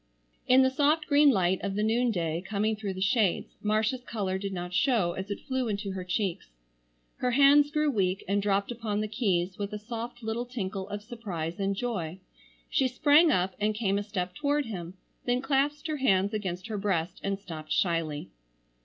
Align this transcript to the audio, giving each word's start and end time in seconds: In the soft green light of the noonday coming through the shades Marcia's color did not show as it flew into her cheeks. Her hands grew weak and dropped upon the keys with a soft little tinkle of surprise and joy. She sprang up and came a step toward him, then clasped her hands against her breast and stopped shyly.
In 0.47 0.63
the 0.63 0.71
soft 0.71 1.05
green 1.05 1.29
light 1.29 1.61
of 1.61 1.75
the 1.75 1.83
noonday 1.83 2.41
coming 2.41 2.75
through 2.75 2.95
the 2.95 3.01
shades 3.03 3.53
Marcia's 3.61 4.03
color 4.03 4.39
did 4.39 4.51
not 4.51 4.73
show 4.73 5.11
as 5.13 5.29
it 5.29 5.41
flew 5.41 5.67
into 5.67 5.91
her 5.91 6.03
cheeks. 6.03 6.47
Her 7.17 7.29
hands 7.29 7.69
grew 7.69 7.91
weak 7.91 8.23
and 8.27 8.41
dropped 8.41 8.71
upon 8.71 9.01
the 9.01 9.07
keys 9.07 9.59
with 9.59 9.73
a 9.73 9.77
soft 9.77 10.23
little 10.23 10.47
tinkle 10.47 10.89
of 10.89 11.03
surprise 11.03 11.59
and 11.59 11.75
joy. 11.75 12.17
She 12.67 12.87
sprang 12.87 13.29
up 13.29 13.53
and 13.59 13.75
came 13.75 13.99
a 13.99 14.03
step 14.03 14.33
toward 14.33 14.65
him, 14.65 14.95
then 15.25 15.39
clasped 15.39 15.85
her 15.87 15.97
hands 15.97 16.33
against 16.33 16.65
her 16.65 16.79
breast 16.79 17.19
and 17.23 17.37
stopped 17.37 17.71
shyly. 17.71 18.31